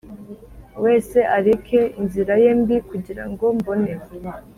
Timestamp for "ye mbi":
2.43-2.77